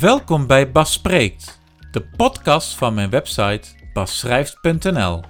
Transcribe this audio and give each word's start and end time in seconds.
Welkom 0.00 0.46
bij 0.46 0.72
Bas 0.72 0.92
Spreekt, 0.92 1.60
de 1.90 2.08
podcast 2.16 2.74
van 2.74 2.94
mijn 2.94 3.10
website 3.10 3.68
basschrijft.nl. 3.92 5.22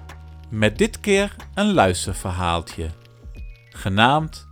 Met 0.51 0.79
dit 0.79 1.01
keer 1.01 1.37
een 1.55 1.73
luisterverhaaltje, 1.73 2.91
genaamd 3.69 4.49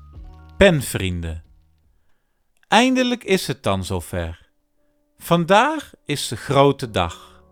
Penvrienden. 0.57 1.45
Eindelijk 2.69 3.25
is 3.25 3.47
het 3.47 3.63
dan 3.63 3.85
zover. 3.85 4.49
Vandaag 5.19 5.93
is 6.05 6.29
de 6.29 6.37
grote 6.37 6.91
dag. 6.91 7.43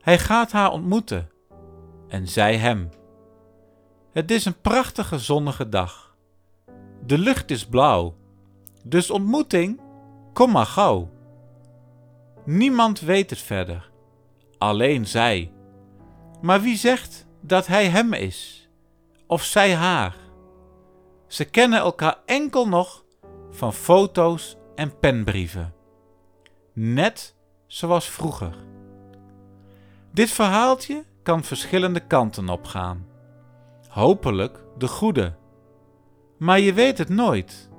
Hij 0.00 0.18
gaat 0.18 0.52
haar 0.52 0.70
ontmoeten 0.70 1.30
en 2.08 2.28
zij 2.28 2.56
hem. 2.56 2.88
Het 4.12 4.30
is 4.30 4.44
een 4.44 4.60
prachtige 4.60 5.18
zonnige 5.18 5.68
dag. 5.68 6.16
De 7.06 7.18
lucht 7.18 7.50
is 7.50 7.66
blauw, 7.66 8.16
dus 8.84 9.10
ontmoeting, 9.10 9.80
kom 10.32 10.50
maar 10.50 10.66
gauw. 10.66 11.20
Niemand 12.44 13.00
weet 13.00 13.30
het 13.30 13.38
verder, 13.38 13.90
alleen 14.58 15.06
zij. 15.06 15.52
Maar 16.40 16.60
wie 16.60 16.76
zegt 16.76 17.26
dat 17.40 17.66
hij 17.66 17.88
hem 17.88 18.12
is, 18.12 18.68
of 19.26 19.42
zij 19.42 19.74
haar? 19.74 20.16
Ze 21.26 21.44
kennen 21.44 21.78
elkaar 21.78 22.16
enkel 22.26 22.68
nog 22.68 23.04
van 23.50 23.72
foto's 23.72 24.56
en 24.74 24.98
penbrieven. 24.98 25.74
Net 26.72 27.36
zoals 27.66 28.08
vroeger. 28.08 28.54
Dit 30.12 30.30
verhaaltje 30.30 31.04
kan 31.22 31.44
verschillende 31.44 32.00
kanten 32.06 32.48
opgaan. 32.48 33.06
Hopelijk 33.88 34.64
de 34.78 34.88
goede. 34.88 35.34
Maar 36.38 36.60
je 36.60 36.72
weet 36.72 36.98
het 36.98 37.08
nooit. 37.08 37.70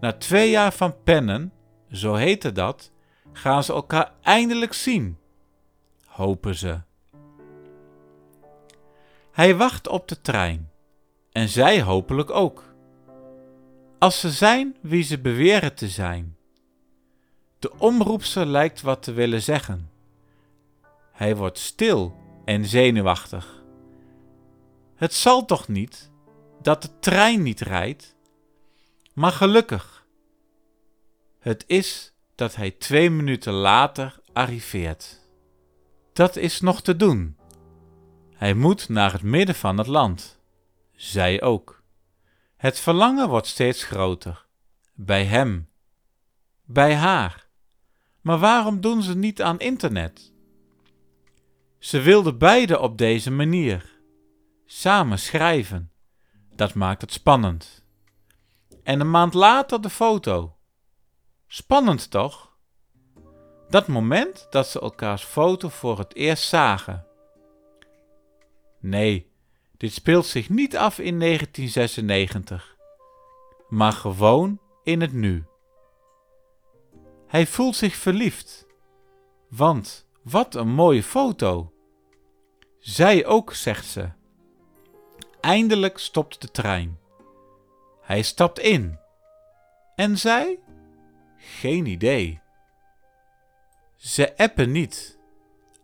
Na 0.00 0.12
twee 0.12 0.50
jaar 0.50 0.72
van 0.72 1.02
pennen, 1.02 1.52
zo 1.90 2.14
heette 2.14 2.52
dat, 2.52 2.91
gaan 3.32 3.64
ze 3.64 3.72
elkaar 3.72 4.12
eindelijk 4.22 4.72
zien, 4.72 5.18
hopen 6.06 6.54
ze. 6.54 6.80
Hij 9.32 9.56
wacht 9.56 9.88
op 9.88 10.08
de 10.08 10.20
trein 10.20 10.70
en 11.32 11.48
zij 11.48 11.82
hopelijk 11.82 12.30
ook. 12.30 12.74
Als 13.98 14.20
ze 14.20 14.30
zijn 14.30 14.76
wie 14.80 15.02
ze 15.02 15.18
beweren 15.20 15.74
te 15.74 15.88
zijn. 15.88 16.36
De 17.58 17.78
omroepster 17.78 18.46
lijkt 18.46 18.80
wat 18.80 19.02
te 19.02 19.12
willen 19.12 19.42
zeggen. 19.42 19.90
Hij 21.12 21.36
wordt 21.36 21.58
stil 21.58 22.16
en 22.44 22.64
zenuwachtig. 22.64 23.62
Het 24.94 25.14
zal 25.14 25.44
toch 25.44 25.68
niet 25.68 26.10
dat 26.62 26.82
de 26.82 26.98
trein 26.98 27.42
niet 27.42 27.60
rijdt? 27.60 28.16
Maar 29.12 29.32
gelukkig, 29.32 30.06
het 31.38 31.64
is 31.66 32.12
dat 32.34 32.56
hij 32.56 32.70
twee 32.70 33.10
minuten 33.10 33.52
later 33.52 34.20
arriveert. 34.32 35.20
Dat 36.12 36.36
is 36.36 36.60
nog 36.60 36.82
te 36.82 36.96
doen. 36.96 37.36
Hij 38.34 38.54
moet 38.54 38.88
naar 38.88 39.12
het 39.12 39.22
midden 39.22 39.54
van 39.54 39.78
het 39.78 39.86
land. 39.86 40.40
Zij 40.92 41.42
ook. 41.42 41.82
Het 42.56 42.78
verlangen 42.78 43.28
wordt 43.28 43.46
steeds 43.46 43.84
groter. 43.84 44.46
Bij 44.94 45.24
hem. 45.24 45.68
Bij 46.64 46.94
haar. 46.94 47.46
Maar 48.20 48.38
waarom 48.38 48.80
doen 48.80 49.02
ze 49.02 49.16
niet 49.16 49.42
aan 49.42 49.58
internet? 49.58 50.32
Ze 51.78 52.00
wilden 52.00 52.38
beide 52.38 52.80
op 52.80 52.98
deze 52.98 53.30
manier. 53.30 54.00
Samen 54.66 55.18
schrijven. 55.18 55.92
Dat 56.54 56.74
maakt 56.74 57.00
het 57.00 57.12
spannend. 57.12 57.84
En 58.82 59.00
een 59.00 59.10
maand 59.10 59.34
later 59.34 59.80
de 59.80 59.90
foto. 59.90 60.56
Spannend 61.54 62.10
toch? 62.10 62.56
Dat 63.68 63.88
moment 63.88 64.46
dat 64.50 64.66
ze 64.66 64.80
elkaars 64.80 65.24
foto 65.24 65.68
voor 65.68 65.98
het 65.98 66.14
eerst 66.14 66.48
zagen. 66.48 67.06
Nee, 68.80 69.32
dit 69.76 69.92
speelt 69.92 70.26
zich 70.26 70.48
niet 70.48 70.76
af 70.76 70.98
in 70.98 71.18
1996, 71.18 72.76
maar 73.68 73.92
gewoon 73.92 74.60
in 74.82 75.00
het 75.00 75.12
nu. 75.12 75.44
Hij 77.26 77.46
voelt 77.46 77.76
zich 77.76 77.94
verliefd, 77.94 78.66
want 79.48 80.06
wat 80.22 80.54
een 80.54 80.74
mooie 80.74 81.02
foto. 81.02 81.72
Zij 82.78 83.26
ook, 83.26 83.54
zegt 83.54 83.86
ze. 83.86 84.10
Eindelijk 85.40 85.98
stopt 85.98 86.40
de 86.40 86.50
trein. 86.50 86.98
Hij 88.00 88.22
stapt 88.22 88.58
in. 88.58 88.98
En 89.94 90.18
zij? 90.18 90.61
Geen 91.44 91.86
idee. 91.86 92.40
Ze 93.96 94.36
appen 94.36 94.72
niet, 94.72 95.18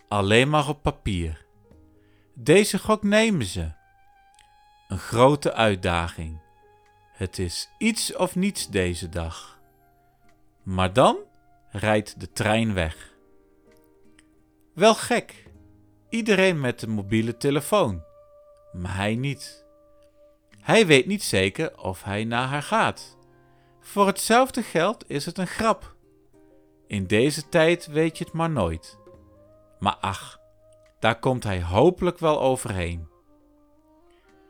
alleen 0.08 0.48
maar 0.48 0.68
op 0.68 0.82
papier. 0.82 1.46
Deze 2.34 2.78
gok 2.78 3.02
nemen 3.02 3.46
ze. 3.46 3.72
Een 4.88 4.98
grote 4.98 5.52
uitdaging. 5.52 6.40
Het 7.12 7.38
is 7.38 7.68
iets 7.78 8.16
of 8.16 8.36
niets 8.36 8.68
deze 8.68 9.08
dag. 9.08 9.60
Maar 10.62 10.92
dan 10.92 11.16
rijdt 11.70 12.20
de 12.20 12.32
trein 12.32 12.74
weg. 12.74 13.14
Wel 14.74 14.94
gek, 14.94 15.44
iedereen 16.08 16.60
met 16.60 16.82
een 16.82 16.90
mobiele 16.90 17.36
telefoon, 17.36 18.02
maar 18.72 18.96
hij 18.96 19.14
niet. 19.14 19.64
Hij 20.60 20.86
weet 20.86 21.06
niet 21.06 21.22
zeker 21.22 21.78
of 21.78 22.02
hij 22.02 22.24
naar 22.24 22.48
haar 22.48 22.62
gaat. 22.62 23.17
Voor 23.88 24.06
hetzelfde 24.06 24.62
geld 24.62 25.10
is 25.10 25.26
het 25.26 25.38
een 25.38 25.46
grap. 25.46 25.94
In 26.86 27.06
deze 27.06 27.48
tijd 27.48 27.86
weet 27.86 28.18
je 28.18 28.24
het 28.24 28.32
maar 28.32 28.50
nooit. 28.50 28.98
Maar 29.78 29.96
ach, 30.00 30.40
daar 30.98 31.18
komt 31.18 31.44
hij 31.44 31.62
hopelijk 31.62 32.18
wel 32.18 32.40
overheen. 32.40 33.08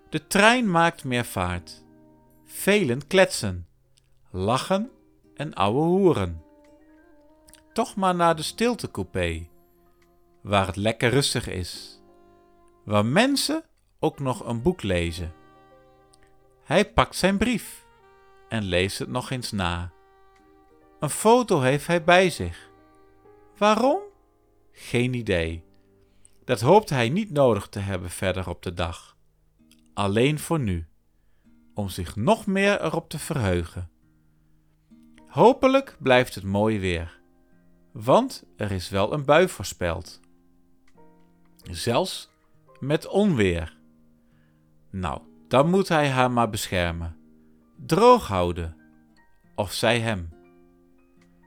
De 0.09 0.26
trein 0.26 0.71
maakt 0.71 1.04
meer 1.04 1.25
vaart. 1.25 1.84
Velen 2.44 3.06
kletsen, 3.06 3.66
lachen 4.31 4.91
en 5.34 5.55
ouwe 5.55 5.81
hoeren. 5.81 6.43
Toch 7.72 7.97
maar 7.97 8.15
naar 8.15 8.37
de 8.37 8.43
stiltecoupé, 8.43 9.49
waar 10.43 10.66
het 10.66 10.76
lekker 10.76 11.10
rustig 11.10 11.49
is. 11.49 12.03
Waar 12.84 13.06
mensen 13.06 13.65
ook 13.99 14.19
nog 14.19 14.47
een 14.47 14.62
boek 14.62 14.82
lezen. 14.82 15.34
Hij 16.65 16.93
pakt 16.93 17.16
zijn 17.16 17.38
brief 17.38 17.87
en 18.48 18.64
leest 18.64 18.98
het 18.98 19.09
nog 19.09 19.31
eens 19.31 19.53
na. 19.53 19.92
Een 21.00 21.10
foto 21.10 21.60
heeft 21.60 21.86
hij 21.86 22.04
bij 22.04 22.31
zich. 22.31 22.70
Waarom? 23.56 24.00
Geen 24.72 25.14
idee. 25.14 25.64
Dat 26.44 26.60
hoopt 26.60 26.91
hij 26.91 27.08
niet 27.08 27.31
nodig 27.31 27.69
te 27.69 27.78
hebben 27.78 28.10
verder 28.10 28.48
op 28.48 28.62
de 28.62 28.75
dag. 28.75 29.16
Alleen 29.94 30.38
voor 30.38 30.60
nu, 30.60 30.87
om 31.75 31.88
zich 31.88 32.16
nog 32.16 32.47
meer 32.47 32.82
erop 32.82 33.08
te 33.08 33.19
verheugen. 33.19 33.91
Hopelijk 35.26 35.97
blijft 35.98 36.34
het 36.34 36.44
mooi 36.44 36.78
weer, 36.78 37.20
want 37.92 38.44
er 38.56 38.72
is 38.72 38.88
wel 38.88 39.12
een 39.12 39.25
bui 39.25 39.48
voorspeld. 39.48 40.20
Zelfs 41.70 42.31
met 42.81 43.06
onweer. 43.06 43.76
Nou, 44.91 45.20
dan 45.48 45.70
moet 45.70 45.88
hij 45.88 46.08
haar 46.08 46.31
maar 46.31 46.50
beschermen 46.50 47.17
droog 47.86 48.26
houden, 48.26 48.76
of 49.54 49.72
zij 49.72 50.00
hem. 50.00 50.28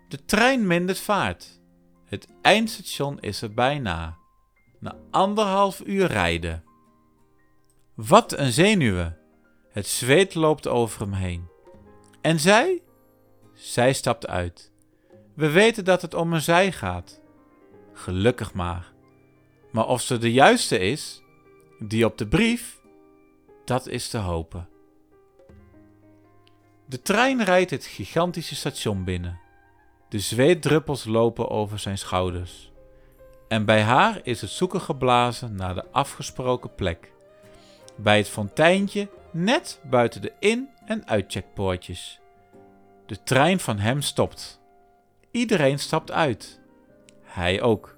De 0.08 0.26
trein 0.26 0.68
mindert 0.68 1.00
vaart. 1.00 1.60
Het 2.06 2.28
eindstation 2.42 3.20
is 3.20 3.42
er 3.42 3.54
bijna. 3.54 4.18
Na 4.80 4.96
anderhalf 5.12 5.82
uur 5.86 6.06
rijden. 6.06 6.64
Wat 7.96 8.38
een 8.38 8.52
zenuwen. 8.52 9.18
Het 9.70 9.88
zweet 9.88 10.36
loopt 10.36 10.68
over 10.68 11.02
hem 11.02 11.14
heen. 11.14 11.48
En 12.22 12.40
zij? 12.40 12.82
Zij 13.54 13.94
stapt 13.94 14.28
uit. 14.28 14.72
We 15.36 15.50
weten 15.50 15.86
dat 15.86 16.02
het 16.02 16.14
om 16.14 16.34
een 16.34 16.42
zij 16.42 16.72
gaat. 16.72 17.22
Gelukkig 17.94 18.54
maar. 18.54 18.94
Maar 19.72 19.88
of 19.88 20.02
ze 20.02 20.18
de 20.18 20.32
juiste 20.32 20.80
is, 20.80 21.22
die 21.80 22.06
op 22.06 22.18
de 22.18 22.28
brief, 22.28 22.82
dat 23.66 23.88
is 23.88 24.10
te 24.10 24.18
hopen. 24.18 24.70
De 26.92 27.02
trein 27.02 27.44
rijdt 27.44 27.70
het 27.70 27.86
gigantische 27.86 28.56
station 28.56 29.04
binnen. 29.04 29.40
De 30.10 30.20
zweetdruppels 30.20 31.06
lopen 31.06 31.50
over 31.50 31.80
zijn 31.80 31.98
schouders. 31.98 32.72
En 33.48 33.66
bij 33.66 33.82
haar 33.82 34.20
is 34.24 34.42
het 34.42 34.50
zoeken 34.50 34.82
geblazen 34.82 35.56
naar 35.56 35.76
de 35.76 35.86
afgesproken 35.92 36.76
plek. 36.76 37.12
Bij 37.96 38.18
het 38.18 38.30
fonteintje 38.30 39.10
net 39.32 39.80
buiten 39.84 40.22
de 40.22 40.34
in- 40.40 40.70
en 40.86 41.08
uitcheckpoortjes. 41.08 42.20
De 43.06 43.24
trein 43.24 43.60
van 43.60 43.80
hem 43.80 44.02
stopt. 44.02 44.62
Iedereen 45.32 45.80
stapt 45.80 46.12
uit. 46.12 46.60
Hij 47.24 47.62
ook. 47.62 47.98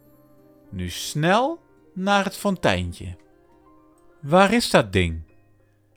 Nu 0.69 0.89
snel 0.89 1.59
naar 1.93 2.23
het 2.23 2.37
fonteintje. 2.37 3.15
Waar 4.21 4.53
is 4.53 4.69
dat 4.69 4.93
ding? 4.93 5.21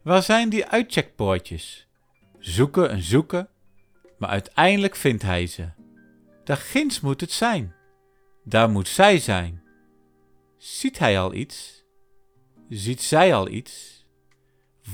Waar 0.02 0.22
zijn 0.22 0.49
die 0.49 0.66
uitcheckpoortjes? 0.66 1.87
Zoeken 2.46 2.90
en 2.90 3.02
zoeken, 3.02 3.48
maar 4.19 4.28
uiteindelijk 4.28 4.96
vindt 4.96 5.22
hij 5.22 5.46
ze. 5.46 5.69
Daar 6.44 6.56
ginds 6.56 7.00
moet 7.00 7.20
het 7.20 7.32
zijn. 7.32 7.75
Daar 8.44 8.70
moet 8.70 8.88
zij 8.88 9.19
zijn. 9.19 9.62
Ziet 10.56 10.98
hij 10.98 11.20
al 11.20 11.34
iets? 11.34 11.84
Ziet 12.69 13.02
zij 13.02 13.34
al 13.34 13.48
iets? 13.48 14.04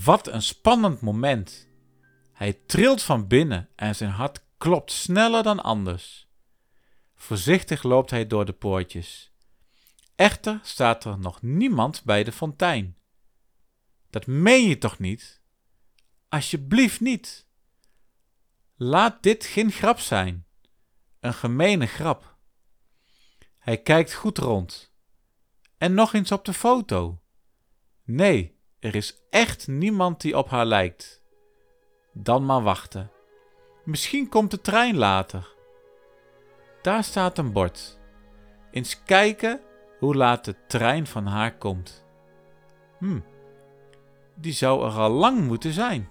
Wat 0.04 0.26
een 0.26 0.42
spannend 0.42 1.00
moment. 1.00 1.68
Hij 2.32 2.52
trilt 2.66 3.02
van 3.02 3.26
binnen 3.26 3.68
en 3.76 3.94
zijn 3.94 4.10
hart 4.10 4.44
klopt 4.58 4.92
sneller 4.92 5.42
dan 5.42 5.62
anders. 5.62 6.28
Voorzichtig 7.14 7.82
loopt 7.82 8.10
hij 8.10 8.26
door 8.26 8.44
de 8.44 8.52
poortjes. 8.52 9.32
Echter 10.14 10.60
staat 10.62 11.04
er 11.04 11.18
nog 11.18 11.42
niemand 11.42 12.04
bij 12.04 12.24
de 12.24 12.32
fontein. 12.32 12.96
Dat 14.10 14.26
meen 14.26 14.68
je 14.68 14.78
toch 14.78 14.98
niet? 14.98 15.41
Alsjeblieft 16.32 17.00
niet. 17.00 17.46
Laat 18.76 19.22
dit 19.22 19.44
geen 19.44 19.70
grap 19.70 19.98
zijn. 19.98 20.46
Een 21.20 21.34
gemene 21.34 21.86
grap. 21.86 22.36
Hij 23.58 23.82
kijkt 23.82 24.14
goed 24.14 24.38
rond. 24.38 24.94
En 25.78 25.94
nog 25.94 26.14
eens 26.14 26.32
op 26.32 26.44
de 26.44 26.52
foto. 26.52 27.22
Nee, 28.04 28.58
er 28.78 28.94
is 28.94 29.16
echt 29.30 29.66
niemand 29.68 30.20
die 30.20 30.38
op 30.38 30.48
haar 30.48 30.66
lijkt. 30.66 31.22
Dan 32.12 32.44
maar 32.44 32.62
wachten. 32.62 33.10
Misschien 33.84 34.28
komt 34.28 34.50
de 34.50 34.60
trein 34.60 34.96
later. 34.96 35.54
Daar 36.82 37.04
staat 37.04 37.38
een 37.38 37.52
bord. 37.52 37.98
Eens 38.70 39.02
kijken 39.02 39.60
hoe 39.98 40.16
laat 40.16 40.44
de 40.44 40.66
trein 40.66 41.06
van 41.06 41.26
haar 41.26 41.58
komt. 41.58 42.04
Hm, 42.98 43.20
die 44.34 44.52
zou 44.52 44.84
er 44.84 44.92
al 44.92 45.10
lang 45.10 45.46
moeten 45.46 45.72
zijn. 45.72 46.10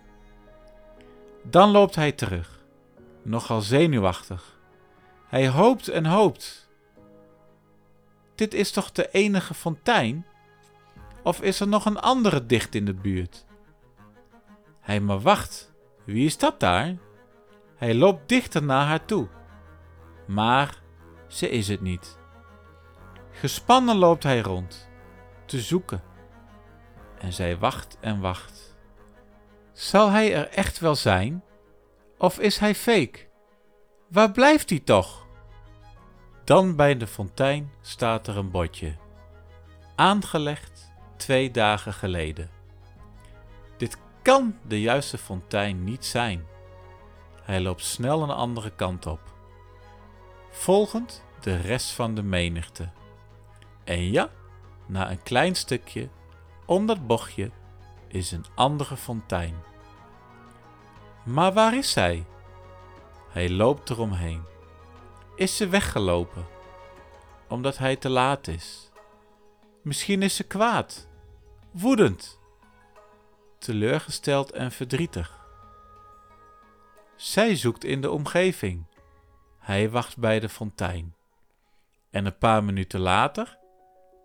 Dan 1.43 1.69
loopt 1.69 1.95
hij 1.95 2.11
terug, 2.11 2.65
nogal 3.23 3.61
zenuwachtig. 3.61 4.59
Hij 5.27 5.47
hoopt 5.47 5.87
en 5.87 6.05
hoopt. 6.05 6.69
Dit 8.35 8.53
is 8.53 8.71
toch 8.71 8.91
de 8.91 9.09
enige 9.11 9.53
fontein? 9.53 10.25
Of 11.23 11.41
is 11.41 11.59
er 11.59 11.67
nog 11.67 11.85
een 11.85 11.99
andere 11.99 12.45
dicht 12.45 12.75
in 12.75 12.85
de 12.85 12.93
buurt? 12.93 13.45
Hij 14.79 14.99
maar 14.99 15.19
wacht, 15.19 15.73
wie 16.05 16.25
is 16.25 16.37
dat 16.37 16.59
daar? 16.59 16.95
Hij 17.75 17.95
loopt 17.95 18.29
dichter 18.29 18.63
naar 18.63 18.85
haar 18.85 19.05
toe. 19.05 19.27
Maar 20.27 20.81
ze 21.27 21.49
is 21.49 21.67
het 21.67 21.81
niet. 21.81 22.19
Gespannen 23.31 23.95
loopt 23.95 24.23
hij 24.23 24.41
rond, 24.41 24.89
te 25.45 25.59
zoeken. 25.59 26.03
En 27.17 27.33
zij 27.33 27.57
wacht 27.57 27.97
en 27.99 28.19
wacht. 28.19 28.70
Zal 29.81 30.09
hij 30.09 30.35
er 30.35 30.49
echt 30.49 30.79
wel 30.79 30.95
zijn? 30.95 31.43
Of 32.17 32.39
is 32.39 32.57
hij 32.57 32.75
fake? 32.75 33.27
Waar 34.09 34.31
blijft 34.31 34.69
hij 34.69 34.79
toch? 34.79 35.25
Dan 36.43 36.75
bij 36.75 36.97
de 36.97 37.07
fontein 37.07 37.71
staat 37.81 38.27
er 38.27 38.37
een 38.37 38.51
bordje. 38.51 38.95
Aangelegd 39.95 40.91
twee 41.17 41.51
dagen 41.51 41.93
geleden. 41.93 42.49
Dit 43.77 43.97
kan 44.21 44.57
de 44.67 44.81
juiste 44.81 45.17
fontein 45.17 45.83
niet 45.83 46.05
zijn. 46.05 46.45
Hij 47.43 47.61
loopt 47.61 47.83
snel 47.83 48.23
een 48.23 48.29
andere 48.29 48.71
kant 48.75 49.05
op. 49.05 49.21
Volgend 50.49 51.23
de 51.39 51.55
rest 51.55 51.91
van 51.91 52.15
de 52.15 52.23
menigte. 52.23 52.89
En 53.83 54.11
ja, 54.11 54.29
na 54.85 55.11
een 55.11 55.23
klein 55.23 55.55
stukje, 55.55 56.09
om 56.65 56.85
dat 56.85 57.07
bochtje, 57.07 57.51
is 58.07 58.31
een 58.31 58.45
andere 58.55 58.97
fontein. 58.97 59.69
Maar 61.23 61.53
waar 61.53 61.77
is 61.77 61.91
zij? 61.91 62.25
Hij 63.29 63.49
loopt 63.49 63.89
eromheen. 63.89 64.43
Is 65.35 65.57
ze 65.57 65.67
weggelopen? 65.67 66.45
Omdat 67.47 67.77
hij 67.77 67.95
te 67.95 68.09
laat 68.09 68.47
is. 68.47 68.91
Misschien 69.81 70.21
is 70.21 70.35
ze 70.35 70.43
kwaad, 70.43 71.07
woedend, 71.71 72.39
teleurgesteld 73.57 74.51
en 74.51 74.71
verdrietig. 74.71 75.39
Zij 77.15 77.55
zoekt 77.55 77.83
in 77.83 78.01
de 78.01 78.11
omgeving. 78.11 78.85
Hij 79.59 79.89
wacht 79.89 80.17
bij 80.17 80.39
de 80.39 80.49
fontein. 80.49 81.15
En 82.09 82.25
een 82.25 82.37
paar 82.37 82.63
minuten 82.63 82.99
later 82.99 83.57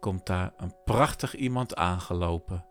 komt 0.00 0.26
daar 0.26 0.52
een 0.56 0.74
prachtig 0.84 1.34
iemand 1.34 1.76
aangelopen. 1.76 2.64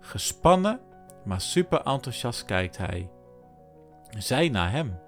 Gespannen, 0.00 0.80
maar 1.24 1.40
super 1.40 1.80
enthousiast 1.80 2.44
kijkt 2.44 2.76
hij. 2.76 3.10
Zij 4.18 4.48
naar 4.48 4.70
hem. 4.70 4.98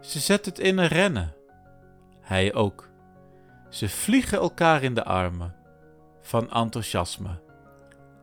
Ze 0.00 0.18
zet 0.18 0.44
het 0.44 0.58
in 0.58 0.78
een 0.78 0.88
rennen. 0.88 1.34
Hij 2.20 2.54
ook. 2.54 2.88
Ze 3.68 3.88
vliegen 3.88 4.38
elkaar 4.38 4.82
in 4.82 4.94
de 4.94 5.04
armen. 5.04 5.54
Van 6.20 6.50
enthousiasme. 6.50 7.40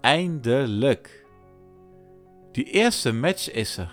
Eindelijk. 0.01 1.25
Die 2.51 2.63
eerste 2.63 3.13
match 3.13 3.51
is 3.51 3.77
er. 3.77 3.91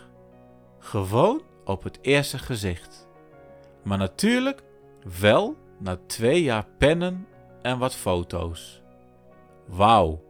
Gewoon 0.78 1.42
op 1.64 1.82
het 1.82 1.98
eerste 2.02 2.38
gezicht. 2.38 3.08
Maar 3.82 3.98
natuurlijk 3.98 4.62
wel 5.20 5.56
na 5.78 5.98
twee 6.06 6.42
jaar 6.42 6.66
pennen 6.78 7.26
en 7.62 7.78
wat 7.78 7.94
foto's. 7.94 8.82
Wauw, 9.66 10.22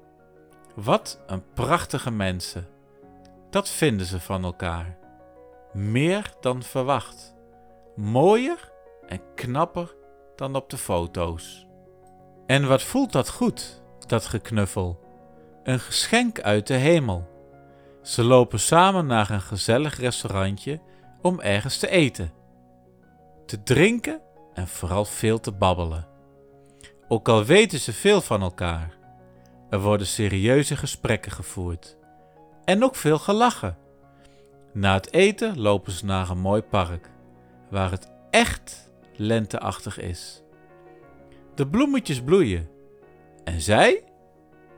wat 0.75 1.21
een 1.27 1.43
prachtige 1.55 2.11
mensen. 2.11 2.69
Dat 3.51 3.69
vinden 3.69 4.07
ze 4.07 4.21
van 4.21 4.45
elkaar. 4.45 4.99
Meer 5.77 6.33
dan 6.41 6.63
verwacht. 6.63 7.35
Mooier 7.97 8.73
en 9.09 9.21
knapper 9.35 9.95
dan 10.37 10.55
op 10.55 10.71
de 10.71 10.77
foto's. 10.77 11.67
En 12.47 12.69
wat 12.69 12.83
voelt 12.83 13.13
dat 13.13 13.29
goed, 13.29 13.83
dat 14.07 14.27
geknuffel? 14.27 15.01
Een 15.63 15.81
geschenk 15.81 16.41
uit 16.41 16.67
de 16.67 16.75
hemel. 16.75 17.29
Ze 18.03 18.25
lopen 18.25 18.61
samen 18.61 19.07
naar 19.07 19.31
een 19.31 19.41
gezellig 19.41 19.99
restaurantje 19.99 20.81
om 21.23 21.41
ergens 21.41 21.79
te 21.79 21.89
eten, 21.89 22.33
te 23.47 23.63
drinken 23.63 24.21
en 24.55 24.69
vooral 24.69 25.05
veel 25.05 25.41
te 25.41 25.53
babbelen. 25.53 26.07
Ook 27.09 27.29
al 27.29 27.45
weten 27.45 27.79
ze 27.79 27.93
veel 27.93 28.21
van 28.21 28.43
elkaar, 28.43 28.99
er 29.71 29.81
worden 29.81 30.07
serieuze 30.07 30.77
gesprekken 30.77 31.33
gevoerd 31.33 31.97
en 32.65 32.85
ook 32.85 32.95
veel 32.95 33.19
gelachen. 33.19 33.85
Na 34.77 34.95
het 34.95 35.13
eten 35.13 35.61
lopen 35.61 35.93
ze 35.93 36.05
naar 36.05 36.31
een 36.31 36.39
mooi 36.39 36.63
park, 36.63 37.11
waar 37.71 37.91
het 37.91 38.13
echt 38.31 38.91
lenteachtig 39.15 39.99
is. 39.99 40.43
De 41.55 41.67
bloemetjes 41.67 42.23
bloeien 42.23 42.69
en 43.45 43.61
zij, 43.61 44.05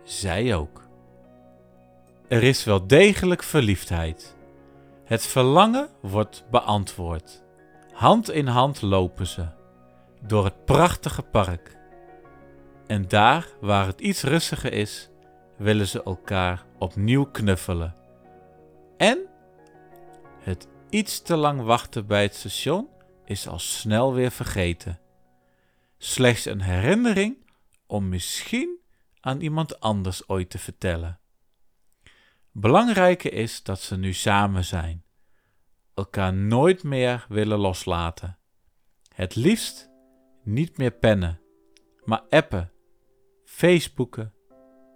zij 0.04 0.54
ook. 0.54 0.82
Er 2.28 2.42
is 2.42 2.64
wel 2.64 2.86
degelijk 2.86 3.42
verliefdheid. 3.42 4.36
Het 5.04 5.26
verlangen 5.26 5.88
wordt 6.00 6.44
beantwoord. 6.50 7.42
Hand 7.92 8.30
in 8.30 8.46
hand 8.46 8.82
lopen 8.82 9.26
ze 9.26 9.46
door 10.26 10.44
het 10.44 10.64
prachtige 10.64 11.22
park. 11.22 11.76
En 12.86 13.08
daar 13.08 13.46
waar 13.60 13.86
het 13.86 14.00
iets 14.00 14.22
rustiger 14.22 14.72
is, 14.72 15.10
willen 15.56 15.86
ze 15.86 16.02
elkaar 16.02 16.64
opnieuw 16.78 17.24
knuffelen. 17.24 17.94
En 18.96 19.27
het 20.48 20.68
iets 20.90 21.22
te 21.22 21.36
lang 21.36 21.60
wachten 21.60 22.06
bij 22.06 22.22
het 22.22 22.34
station 22.34 22.88
is 23.24 23.48
al 23.48 23.58
snel 23.58 24.14
weer 24.14 24.30
vergeten. 24.30 25.00
Slechts 25.98 26.44
een 26.44 26.60
herinnering 26.60 27.36
om 27.86 28.08
misschien 28.08 28.78
aan 29.20 29.40
iemand 29.40 29.80
anders 29.80 30.28
ooit 30.28 30.50
te 30.50 30.58
vertellen. 30.58 31.20
Belangrijke 32.52 33.30
is 33.30 33.62
dat 33.62 33.80
ze 33.80 33.96
nu 33.96 34.12
samen 34.12 34.64
zijn, 34.64 35.04
elkaar 35.94 36.34
nooit 36.34 36.82
meer 36.82 37.26
willen 37.28 37.58
loslaten. 37.58 38.38
Het 39.14 39.34
liefst 39.34 39.90
niet 40.42 40.78
meer 40.78 40.92
pennen, 40.92 41.40
maar 42.04 42.22
appen, 42.28 42.72
Facebooken, 43.44 44.34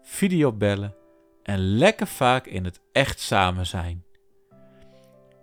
videobellen 0.02 0.94
en 1.42 1.58
lekker 1.58 2.06
vaak 2.06 2.46
in 2.46 2.64
het 2.64 2.80
echt 2.92 3.20
samen 3.20 3.66
zijn. 3.66 4.04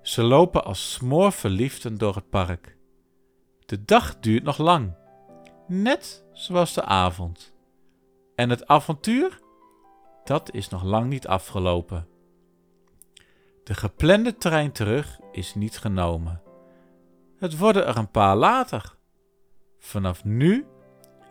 Ze 0.10 0.24
lopen 0.24 0.64
als 0.64 0.92
smoorverliefden 0.92 1.98
door 1.98 2.16
het 2.16 2.30
park. 2.30 2.78
De 3.66 3.86
dag 3.86 4.20
duurt 4.20 4.44
nog 4.44 4.58
lang, 4.58 4.94
net 5.68 6.26
zoals 6.34 6.74
de 6.74 6.84
avond. 6.84 7.54
En 8.36 8.50
het 8.50 8.68
avontuur? 8.68 9.40
Dat 10.24 10.54
is 10.54 10.70
nog 10.70 10.84
lang 10.84 11.10
niet 11.10 11.28
afgelopen. 11.28 12.08
De 13.64 13.74
geplande 13.74 14.38
trein 14.38 14.72
terug 14.72 15.20
is 15.32 15.56
niet 15.56 15.78
genomen. 15.78 16.42
Het 17.38 17.58
worden 17.58 17.86
er 17.86 17.98
een 17.98 18.12
paar 18.12 18.36
later. 18.36 18.96
Vanaf 19.80 20.24
nu 20.24 20.66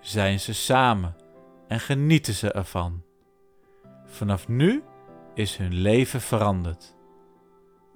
zijn 0.00 0.40
ze 0.40 0.54
samen 0.54 1.16
en 1.68 1.80
genieten 1.80 2.35
ze 2.35 2.52
ervan. 2.52 3.04
Vanaf 4.04 4.49
nu 4.49 4.82
is 5.35 5.56
hun 5.56 5.75
leven 5.75 6.20
veranderd. 6.20 6.97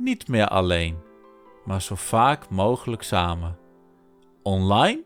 Niet 0.02 0.28
meer 0.28 0.48
alleen, 0.48 1.02
maar 1.64 1.82
zo 1.82 1.94
vaak 1.94 2.48
mogelijk 2.50 3.02
samen. 3.02 3.58
online 4.42 5.04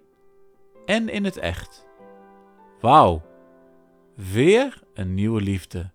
en 0.85 1.09
in 1.09 1.25
het 1.25 1.37
echt. 1.37 1.87
Wauw, 2.81 3.23
weer 4.15 4.83
een 4.95 5.15
nieuwe 5.15 5.41
liefde 5.41 5.91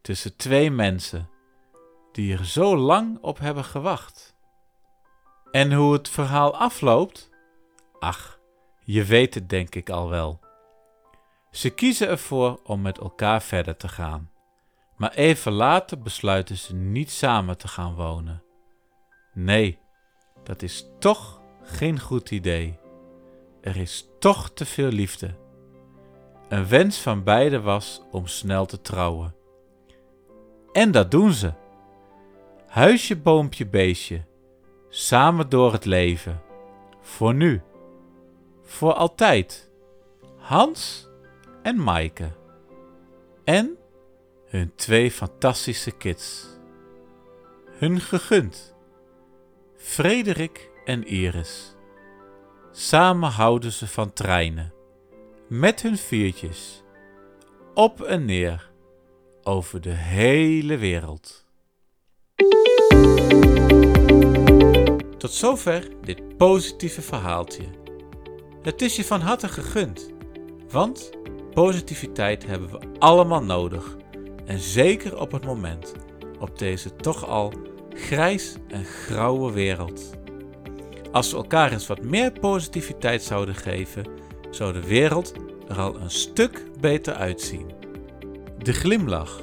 tussen 0.00 0.36
twee 0.36 0.70
mensen 0.70 1.30
die 2.12 2.36
er 2.36 2.46
zo 2.46 2.76
lang 2.76 3.18
op 3.20 3.38
hebben 3.38 3.64
gewacht. 3.64 4.36
En 5.50 5.72
hoe 5.72 5.92
het 5.92 6.08
verhaal 6.08 6.56
afloopt? 6.56 7.30
Ach, 7.98 8.40
je 8.84 9.04
weet 9.04 9.34
het 9.34 9.48
denk 9.48 9.74
ik 9.74 9.90
al 9.90 10.08
wel. 10.08 10.40
Ze 11.50 11.70
kiezen 11.70 12.08
ervoor 12.08 12.60
om 12.64 12.80
met 12.80 12.98
elkaar 12.98 13.42
verder 13.42 13.76
te 13.76 13.88
gaan, 13.88 14.30
maar 15.00 15.14
even 15.14 15.52
later 15.52 15.98
besluiten 15.98 16.56
ze 16.56 16.74
niet 16.74 17.10
samen 17.10 17.58
te 17.58 17.68
gaan 17.68 17.94
wonen. 17.94 18.42
Nee, 19.32 19.78
dat 20.42 20.62
is 20.62 20.86
toch 20.98 21.40
geen 21.62 22.00
goed 22.00 22.30
idee. 22.30 22.78
Er 23.60 23.76
is 23.76 24.08
toch 24.18 24.50
te 24.50 24.66
veel 24.66 24.88
liefde. 24.88 25.34
Een 26.48 26.68
wens 26.68 26.98
van 26.98 27.24
beiden 27.24 27.62
was 27.62 28.02
om 28.10 28.26
snel 28.26 28.66
te 28.66 28.80
trouwen. 28.80 29.34
En 30.72 30.90
dat 30.90 31.10
doen 31.10 31.32
ze. 31.32 31.52
Huisje, 32.66 33.16
boompje, 33.16 33.66
beestje. 33.66 34.24
Samen 34.88 35.48
door 35.48 35.72
het 35.72 35.84
leven. 35.84 36.42
Voor 37.00 37.34
nu. 37.34 37.62
Voor 38.62 38.92
altijd. 38.92 39.70
Hans 40.36 41.08
en 41.62 41.82
Maaike. 41.82 42.32
En 43.44 43.78
hun 44.50 44.72
twee 44.74 45.10
fantastische 45.10 45.90
kids. 45.90 46.46
Hun 47.78 48.00
gegund. 48.00 48.74
Frederik 49.76 50.70
en 50.84 51.06
Iris. 51.06 51.76
Samen 52.72 53.30
houden 53.30 53.72
ze 53.72 53.86
van 53.86 54.12
treinen. 54.12 54.72
Met 55.48 55.82
hun 55.82 55.96
viertjes. 55.96 56.82
Op 57.74 58.02
en 58.02 58.24
neer. 58.24 58.70
Over 59.42 59.80
de 59.80 59.90
hele 59.90 60.76
wereld. 60.76 61.46
Tot 65.18 65.32
zover 65.32 65.88
dit 66.02 66.36
positieve 66.36 67.02
verhaaltje. 67.02 67.64
Het 68.62 68.82
is 68.82 68.96
je 68.96 69.04
van 69.04 69.20
harte 69.20 69.48
gegund, 69.48 70.10
want 70.70 71.10
positiviteit 71.54 72.46
hebben 72.46 72.70
we 72.70 72.98
allemaal 72.98 73.42
nodig. 73.42 73.98
En 74.46 74.58
zeker 74.58 75.20
op 75.20 75.32
het 75.32 75.44
moment, 75.44 75.94
op 76.38 76.58
deze 76.58 76.96
toch 76.96 77.26
al 77.26 77.52
grijs 77.94 78.56
en 78.68 78.84
grauwe 78.84 79.52
wereld. 79.52 80.10
Als 81.12 81.30
we 81.30 81.36
elkaar 81.36 81.72
eens 81.72 81.86
wat 81.86 82.02
meer 82.02 82.32
positiviteit 82.32 83.22
zouden 83.22 83.54
geven, 83.54 84.04
zou 84.50 84.72
de 84.72 84.86
wereld 84.86 85.32
er 85.68 85.78
al 85.78 85.96
een 86.00 86.10
stuk 86.10 86.64
beter 86.80 87.14
uitzien. 87.14 87.70
De 88.58 88.72
glimlach, 88.72 89.42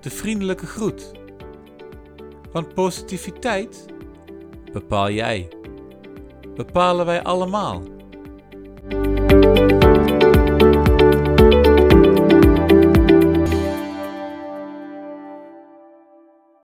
de 0.00 0.10
vriendelijke 0.10 0.66
groet. 0.66 1.10
Want 2.52 2.74
positiviteit 2.74 3.86
bepaal 4.72 5.10
jij. 5.10 5.48
Bepalen 6.54 7.06
wij 7.06 7.22
allemaal. 7.22 7.82